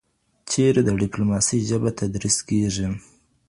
چېري 0.49 0.81
د 0.85 0.89
ډیپلوماسۍ 1.01 1.59
ژبه 1.69 1.89
تدریس 1.99 2.37
کیږي؟ 2.47 2.87